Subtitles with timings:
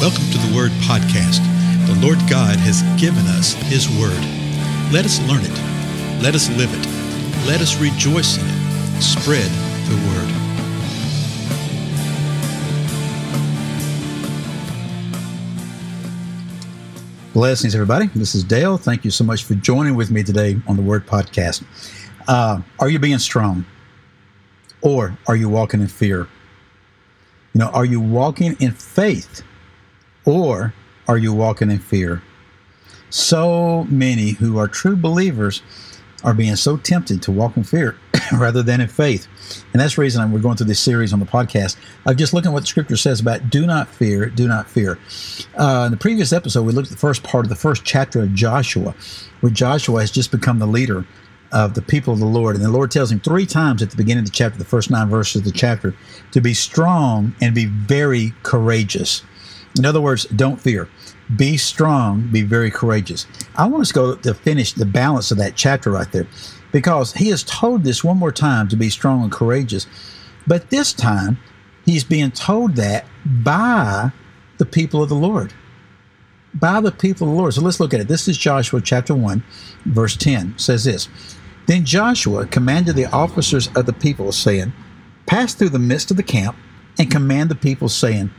[0.00, 1.44] Welcome to the Word Podcast.
[1.86, 4.16] The Lord God has given us His Word.
[4.90, 6.22] Let us learn it.
[6.22, 6.86] Let us live it.
[7.46, 9.02] Let us rejoice in it.
[9.02, 9.50] Spread
[9.90, 10.30] the Word.
[17.34, 18.06] Blessings, everybody.
[18.14, 18.78] This is Dale.
[18.78, 21.62] Thank you so much for joining with me today on the Word Podcast.
[22.26, 23.66] Uh, are you being strong?
[24.80, 26.26] Or are you walking in fear?
[27.52, 29.42] You know, are you walking in faith?
[30.24, 30.74] Or
[31.08, 32.22] are you walking in fear?
[33.10, 35.62] So many who are true believers
[36.22, 37.96] are being so tempted to walk in fear
[38.32, 39.26] rather than in faith.
[39.72, 42.50] And that's the reason we're going through this series on the podcast of just looking
[42.50, 44.98] at what the scripture says about do not fear, do not fear.
[45.56, 48.22] Uh, in the previous episode, we looked at the first part of the first chapter
[48.22, 48.94] of Joshua,
[49.40, 51.04] where Joshua has just become the leader
[51.52, 52.54] of the people of the Lord.
[52.54, 54.90] And the Lord tells him three times at the beginning of the chapter, the first
[54.90, 55.94] nine verses of the chapter,
[56.32, 59.22] to be strong and be very courageous.
[59.78, 60.88] In other words, don't fear.
[61.36, 63.26] Be strong, be very courageous.
[63.56, 66.26] I want us to go to finish the balance of that chapter right there
[66.72, 69.86] because he has told this one more time to be strong and courageous.
[70.46, 71.38] But this time,
[71.84, 74.12] he's being told that by
[74.58, 75.52] the people of the Lord.
[76.54, 77.54] By the people of the Lord.
[77.54, 78.08] So let's look at it.
[78.08, 79.42] This is Joshua chapter 1,
[79.86, 80.58] verse 10.
[80.58, 81.08] Says this
[81.66, 84.72] Then Joshua commanded the officers of the people, saying,
[85.26, 86.56] Pass through the midst of the camp
[86.98, 88.32] and command the people, saying,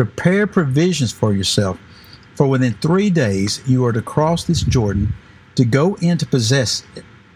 [0.00, 1.78] Prepare provisions for yourself,
[2.34, 5.12] for within three days you are to cross this Jordan
[5.56, 6.84] to go in to possess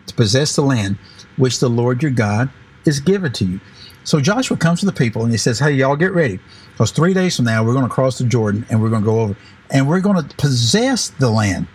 [0.07, 0.97] to possess the land
[1.37, 2.49] which the Lord your God
[2.87, 3.61] is given to you.
[4.05, 6.41] So Joshua comes to the people and he says, Hey, y'all get ready.
[6.73, 9.07] Because three days from now we're going to cross the Jordan and we're going to
[9.07, 9.37] go over
[9.69, 11.67] and we're going to possess the land.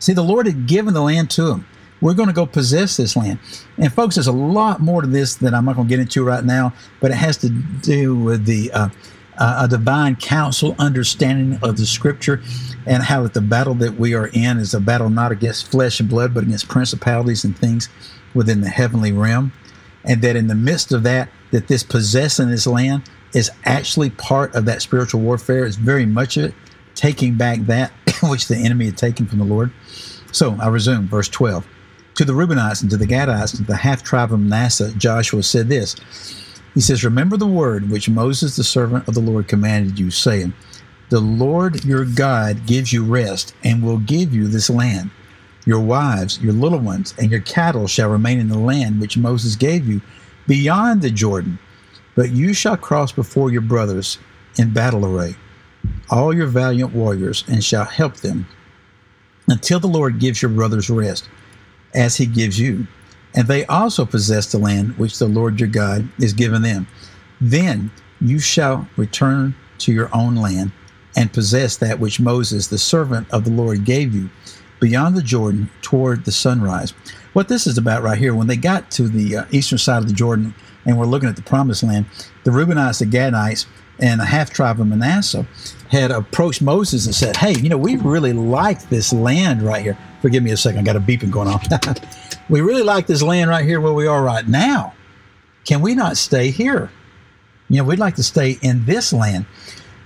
[0.00, 1.66] See, the Lord had given the land to them.
[2.02, 3.38] We're going to go possess this land.
[3.78, 6.22] And folks, there's a lot more to this that I'm not going to get into
[6.24, 8.90] right now, but it has to do with the uh,
[9.42, 12.40] Uh, a divine counsel understanding of the scripture
[12.86, 15.98] and how that the battle that we are in is a battle not against flesh
[15.98, 17.88] and blood but against principalities and things
[18.34, 19.52] within the heavenly realm.
[20.04, 23.02] And that in the midst of that that this possessing this land
[23.34, 25.66] is actually part of that spiritual warfare.
[25.66, 26.54] It's very much of it
[26.94, 27.90] taking back that
[28.22, 29.72] which the enemy had taken from the lord.
[30.30, 31.66] So i resume verse 12
[32.14, 35.42] to the reubenites and to the gadites and to the half tribe of manasseh joshua
[35.42, 35.96] said this
[36.74, 40.54] he says, Remember the word which Moses, the servant of the Lord, commanded you, saying,
[41.10, 45.10] The Lord your God gives you rest and will give you this land.
[45.64, 49.54] Your wives, your little ones, and your cattle shall remain in the land which Moses
[49.54, 50.00] gave you
[50.46, 51.58] beyond the Jordan.
[52.14, 54.18] But you shall cross before your brothers
[54.58, 55.36] in battle array,
[56.10, 58.46] all your valiant warriors, and shall help them
[59.48, 61.28] until the Lord gives your brothers rest,
[61.94, 62.86] as he gives you
[63.34, 66.86] and they also possess the land which the Lord your God is given them.
[67.40, 70.72] Then you shall return to your own land
[71.16, 74.30] and possess that which Moses, the servant of the Lord, gave you
[74.80, 76.90] beyond the Jordan toward the sunrise.
[77.32, 80.08] What this is about right here, when they got to the uh, eastern side of
[80.08, 80.54] the Jordan
[80.84, 82.06] and we're looking at the promised land,
[82.44, 83.66] the Reubenites, the Gadites,
[83.98, 85.46] and a half tribe of Manasseh
[85.88, 89.96] had approached Moses and said, Hey, you know, we really like this land right here.
[90.20, 91.60] Forgive me a second, I got a beeping going on.
[92.52, 94.92] we really like this land right here where we are right now.
[95.64, 96.90] Can we not stay here?
[97.70, 99.46] You know, we'd like to stay in this land.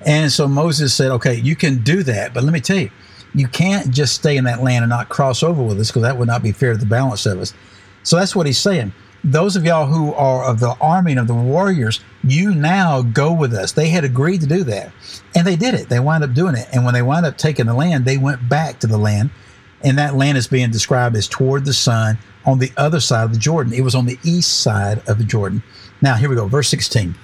[0.02, 2.32] And so Moses said, okay, you can do that.
[2.32, 2.90] But let me tell you,
[3.34, 6.18] you can't just stay in that land and not cross over with us because that
[6.18, 7.52] would not be fair to the balance of us.
[8.04, 8.92] So that's what he's saying.
[9.24, 13.32] Those of y'all who are of the army and of the warriors, you now go
[13.32, 13.72] with us.
[13.72, 14.92] They had agreed to do that.
[15.34, 15.88] And they did it.
[15.88, 16.68] They wound up doing it.
[16.72, 19.30] And when they wound up taking the land, they went back to the land.
[19.82, 23.32] And that land is being described as toward the sun on the other side of
[23.32, 23.72] the Jordan.
[23.72, 25.62] It was on the east side of the Jordan.
[26.00, 27.14] Now, here we go, verse 16.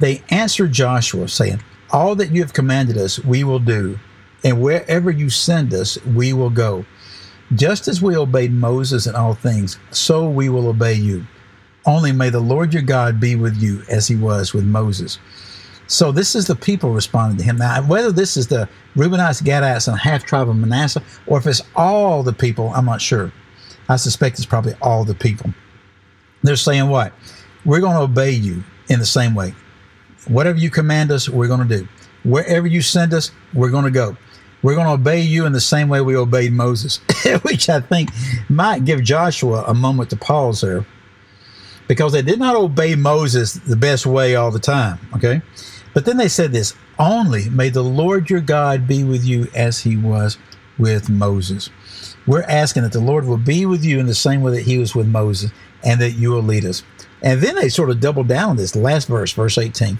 [0.00, 3.98] They answered Joshua, saying, All that you have commanded us, we will do,
[4.42, 6.84] and wherever you send us, we will go.
[7.54, 11.26] Just as we obeyed Moses in all things, so we will obey you.
[11.84, 15.18] Only may the Lord your God be with you as he was with Moses.
[15.86, 17.56] So this is the people responding to him.
[17.56, 21.62] Now, whether this is the Reubenites, Gadites, and half tribe of Manasseh, or if it's
[21.74, 23.32] all the people, I'm not sure.
[23.90, 25.52] I suspect it's probably all the people.
[26.44, 27.12] They're saying what?
[27.64, 29.52] We're going to obey you in the same way.
[30.28, 31.88] Whatever you command us, we're going to do.
[32.22, 34.16] Wherever you send us, we're going to go.
[34.62, 36.98] We're going to obey you in the same way we obeyed Moses,
[37.42, 38.10] which I think
[38.48, 40.86] might give Joshua a moment to pause there
[41.88, 45.00] because they did not obey Moses the best way all the time.
[45.16, 45.42] Okay.
[45.94, 49.80] But then they said this only may the Lord your God be with you as
[49.80, 50.38] he was
[50.78, 51.70] with Moses.
[52.26, 54.78] We're asking that the Lord will be with you in the same way that he
[54.78, 55.50] was with Moses
[55.82, 56.82] and that you will lead us.
[57.22, 59.98] And then they sort of double down on this last verse, verse 18.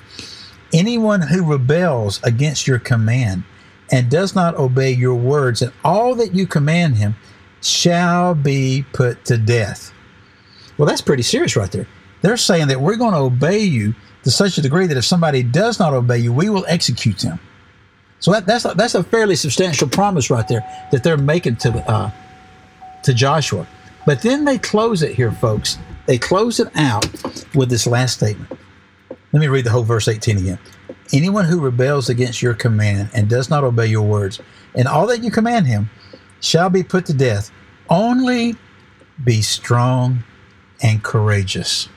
[0.72, 3.42] Anyone who rebels against your command
[3.90, 7.16] and does not obey your words and all that you command him
[7.62, 9.92] shall be put to death.
[10.78, 11.86] Well, that's pretty serious right there.
[12.22, 13.94] They're saying that we're going to obey you
[14.24, 17.40] to such a degree that if somebody does not obey you, we will execute them.
[18.20, 20.62] So that, that's a, that's a fairly substantial promise right there
[20.92, 22.10] that they're making to uh,
[23.02, 23.66] to Joshua.
[24.06, 25.78] But then they close it here, folks.
[26.06, 27.06] They close it out
[27.54, 28.50] with this last statement.
[29.32, 30.58] Let me read the whole verse 18 again.
[31.12, 34.40] Anyone who rebels against your command and does not obey your words,
[34.74, 35.90] and all that you command him,
[36.40, 37.50] shall be put to death.
[37.88, 38.56] Only
[39.22, 40.24] be strong
[40.82, 41.88] and courageous.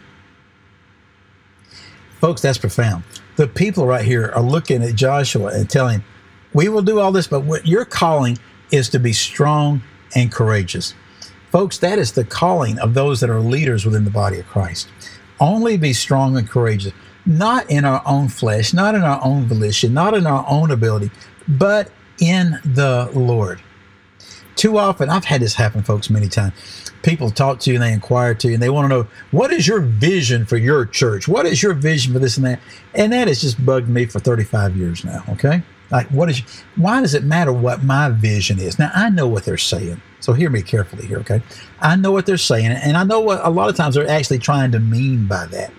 [2.20, 3.04] Folks, that's profound.
[3.36, 6.06] The people right here are looking at Joshua and telling him,
[6.54, 8.38] We will do all this, but what you're calling
[8.72, 9.82] is to be strong
[10.16, 10.94] and courageous.
[11.52, 14.88] Folks, that is the calling of those that are leaders within the body of Christ.
[15.40, 16.94] Only be strong and courageous,
[17.26, 21.12] not in our own flesh, not in our own volition, not in our own ability,
[21.48, 23.62] but in the Lord.
[24.56, 26.54] Too often, I've had this happen, folks, many times
[27.04, 29.52] people talk to you and they inquire to you and they want to know what
[29.52, 31.28] is your vision for your church?
[31.28, 32.60] What is your vision for this and that?
[32.96, 35.24] And that has just bugged me for 35 years now.
[35.30, 35.62] Okay.
[35.94, 36.42] Like, what is,
[36.76, 38.78] why does it matter what my vision is?
[38.78, 40.02] Now, I know what they're saying.
[40.20, 41.20] So hear me carefully here.
[41.20, 41.42] Okay.
[41.80, 42.66] I know what they're saying.
[42.66, 45.72] And I know what a lot of times they're actually trying to mean by that.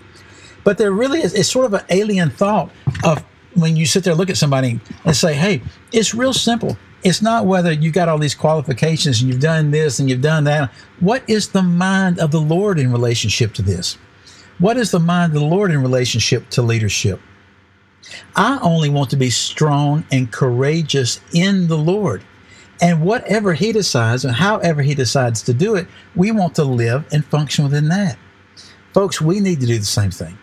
[0.63, 2.71] But there really is, it's sort of an alien thought
[3.05, 3.23] of
[3.55, 5.63] when you sit there, look at somebody and say, hey,
[5.93, 9.99] it's real simple it's not whether you got all these qualifications and you've done this
[9.99, 10.73] and you've done that.
[11.01, 13.99] What is the mind of the Lord in relationship to this?
[14.59, 17.21] What is the mind of the Lord in relationship to leadership?
[18.37, 22.23] I only want to be strong and courageous in the Lord.
[22.81, 27.07] And whatever He decides and however He decides to do it, we want to live
[27.13, 28.19] and function within that.
[28.93, 30.39] Folks, we need to do the same thing.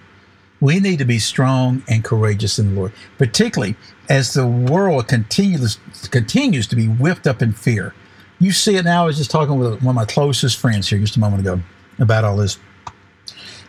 [0.59, 3.75] We need to be strong and courageous in the Lord, particularly
[4.09, 5.79] as the world continues
[6.11, 7.95] continues to be whipped up in fear.
[8.39, 9.03] You see it now.
[9.03, 11.61] I was just talking with one of my closest friends here just a moment ago
[11.99, 12.59] about all this,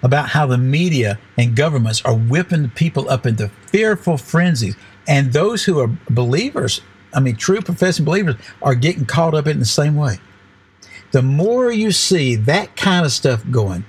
[0.03, 4.77] about how the media and governments are whipping people up into fearful frenzies,
[5.07, 6.81] and those who are believers,
[7.15, 10.19] I mean, true professing believers, are getting caught up in the same way.
[11.13, 13.85] The more you see that kind of stuff going,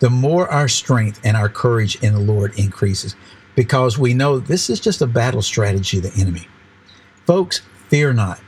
[0.00, 3.16] the more our strength and our courage in the Lord increases
[3.56, 6.46] because we know this is just a battle strategy of the enemy.
[7.26, 8.40] Folks, fear not.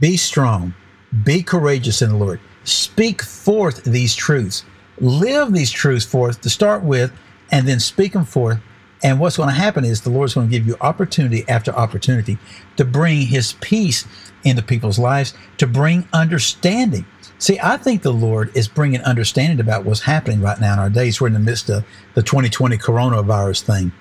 [0.00, 0.74] Be strong.
[1.22, 2.40] Be courageous in the Lord.
[2.64, 4.64] Speak forth these truths.
[4.98, 7.12] Live these truths forth to start with,
[7.50, 8.60] and then speak them forth.
[9.02, 12.38] And what's going to happen is the Lord's going to give you opportunity after opportunity
[12.76, 14.06] to bring His peace
[14.44, 17.04] into people's lives, to bring understanding
[17.44, 20.88] See, I think the Lord is bringing understanding about what's happening right now in our
[20.88, 21.20] days.
[21.20, 23.92] We're in the midst of the 2020 coronavirus thing.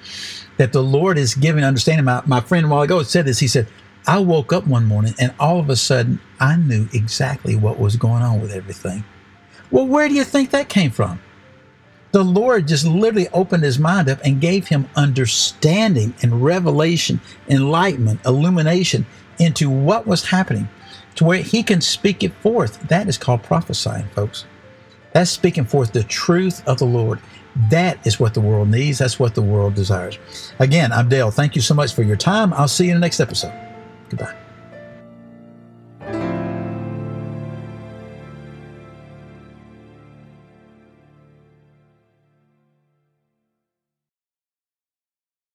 [0.58, 2.06] That the Lord is giving understanding.
[2.06, 3.40] My, my friend a while ago said this.
[3.40, 3.68] He said,
[4.06, 7.96] I woke up one morning and all of a sudden I knew exactly what was
[7.96, 9.04] going on with everything.
[9.74, 11.20] Well, where do you think that came from?
[12.12, 18.20] The Lord just literally opened his mind up and gave him understanding and revelation, enlightenment,
[18.24, 19.08] illumination
[19.40, 20.70] into what was happening
[21.16, 22.88] to where he can speak it forth.
[22.88, 24.46] That is called prophesying, folks.
[25.12, 27.20] That's speaking forth the truth of the Lord.
[27.72, 29.00] That is what the world needs.
[29.00, 30.20] That's what the world desires.
[30.60, 31.32] Again, I'm Dale.
[31.32, 32.54] Thank you so much for your time.
[32.54, 33.54] I'll see you in the next episode.
[34.10, 34.36] Goodbye.